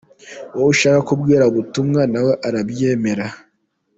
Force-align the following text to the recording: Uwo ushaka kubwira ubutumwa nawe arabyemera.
Uwo 0.55 0.67
ushaka 0.73 0.99
kubwira 1.09 1.43
ubutumwa 1.51 2.01
nawe 2.13 2.33
arabyemera. 2.47 3.25